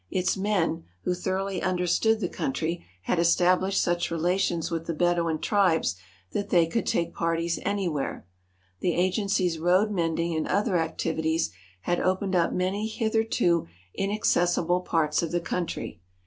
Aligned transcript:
Its 0.09 0.35
men, 0.35 0.83
who 1.03 1.13
thoroughly 1.13 1.61
understood 1.61 2.19
the 2.21 2.27
country, 2.27 2.83
had 3.03 3.19
established 3.19 3.79
such 3.79 4.09
relations 4.09 4.71
with 4.71 4.87
the 4.87 4.95
Bedouin 4.95 5.37
tribes 5.37 5.95
that 6.31 6.49
they 6.49 6.65
could 6.65 6.87
take 6.87 7.13
parties 7.13 7.59
anywhere. 7.63 8.25
The 8.79 8.95
agency's 8.95 9.59
road 9.59 9.91
mending 9.91 10.35
and 10.35 10.47
other 10.47 10.75
activities 10.75 11.51
had 11.81 11.99
opened 11.99 12.35
up 12.35 12.51
many 12.51 12.87
hitherto 12.87 13.67
inaccessible 13.93 14.79
parts 14.81 15.21
of 15.21 15.31
the 15.31 15.39
country. 15.39 16.01